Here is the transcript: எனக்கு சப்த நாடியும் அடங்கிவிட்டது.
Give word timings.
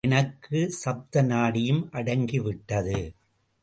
எனக்கு 0.03 0.59
சப்த 0.71 1.23
நாடியும் 1.23 1.83
அடங்கிவிட்டது. 1.91 2.99